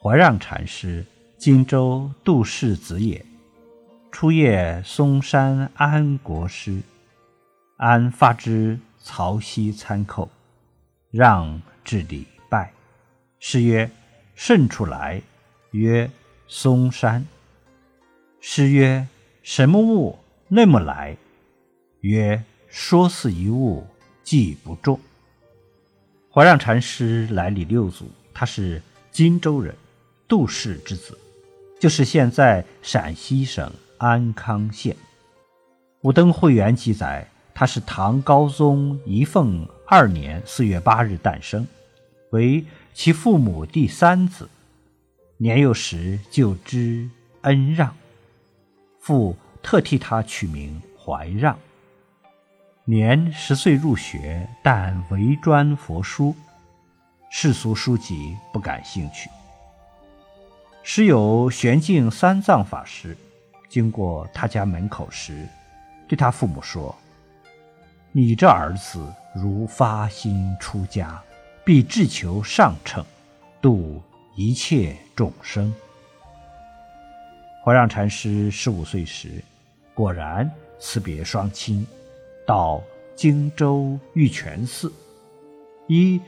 [0.00, 1.04] 怀让禅师，
[1.36, 3.24] 荆州杜氏子也。
[4.12, 6.80] 初谒嵩山安国师，
[7.76, 10.28] 安发之曹溪参叩，
[11.10, 12.72] 让至礼拜。
[13.40, 13.90] 师曰
[14.36, 15.20] ：“甚处来？”
[15.72, 16.08] 曰
[16.46, 17.26] ：“嵩山。”
[18.40, 19.08] 师曰
[19.42, 21.16] ：“什么物那么来？”
[22.02, 23.84] 曰：“说似一物，
[24.22, 25.00] 记不中。”
[26.32, 29.74] 怀让禅师来礼六祖，他是荆州人，
[30.28, 31.18] 杜氏之子，
[31.80, 34.94] 就是现在陕西省安康县。
[36.02, 41.66] 武登会元记载，他是唐高宗仪凤二年四月八日诞生，
[42.30, 42.62] 为
[42.92, 44.48] 其父母第三子。
[45.38, 47.08] 年幼时就知
[47.42, 47.96] 恩让，
[49.00, 51.58] 父特替他取名怀让。
[52.84, 56.34] 年十岁入学，但唯专佛书，
[57.30, 59.30] 世俗书籍不感兴趣。
[60.82, 63.16] 时有玄净三藏法师
[63.68, 65.46] 经过他家门口时，
[66.08, 66.96] 对他父母说
[68.12, 71.22] ：“你这儿子如发心出家，
[71.64, 73.04] 必志求上乘，
[73.60, 74.02] 度
[74.34, 75.72] 一切众生。”
[77.62, 79.44] 怀让禅师十五岁时，
[79.92, 81.86] 果然辞别双亲。
[82.46, 82.82] 到
[83.14, 84.90] 荆州玉泉寺，
[85.86, 86.18] 依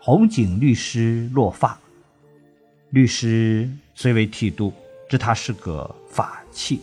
[0.00, 1.78] 红景律师落发。
[2.90, 4.72] 律师虽为剃度，
[5.08, 6.80] 知他是个法器，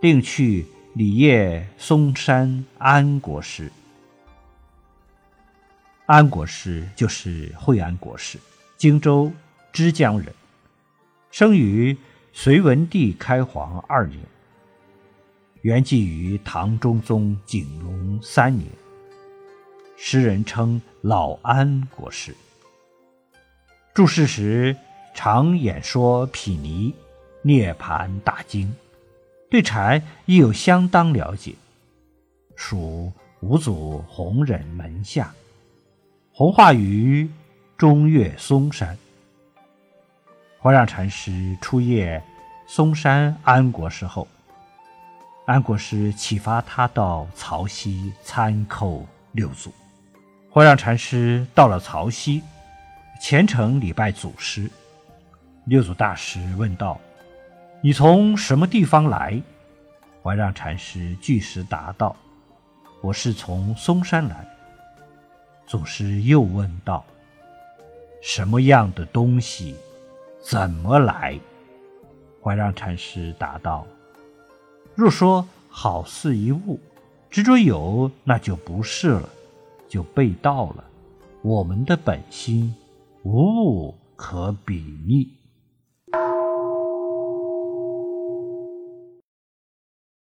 [0.00, 3.70] 另去礼谒嵩山安国师。
[6.06, 8.38] 安国师就是惠安国师，
[8.76, 9.30] 荆州
[9.72, 10.32] 枝江人，
[11.30, 11.96] 生于
[12.32, 14.18] 隋文帝开皇二年。
[15.62, 18.68] 圆寂于唐中宗景隆三年，
[19.96, 22.34] 诗人称老安国师。
[23.94, 24.76] 注释时
[25.14, 26.94] 常演说毗尼、
[27.42, 28.74] 涅盘大经，
[29.50, 31.54] 对禅亦有相当了解，
[32.56, 35.32] 属五祖弘忍门下，
[36.32, 37.28] 弘化于
[37.76, 38.96] 中岳嵩山。
[40.60, 42.20] 怀让禅师初谒
[42.66, 44.26] 嵩山安国师后。
[45.44, 49.72] 安国师启发他到曹溪参叩六祖，
[50.52, 52.40] 怀让禅师到了曹溪，
[53.20, 54.70] 虔诚礼拜祖师。
[55.64, 57.00] 六祖大师问道
[57.80, 59.40] ：“你从什么地方来？”
[60.20, 62.16] 怀让禅师据实答道
[63.00, 64.44] ：“我是从嵩山来。”
[65.64, 67.04] 祖师又问道
[68.20, 69.76] ：“什么样的东西？
[70.42, 71.38] 怎么来？”
[72.42, 73.86] 怀让禅师答道。
[74.96, 76.80] 若说好似一物，
[77.30, 79.28] 执着有，那就不是了，
[79.88, 80.82] 就被盗了。
[81.40, 82.74] 我们的本心，
[83.22, 85.30] 无物可比拟。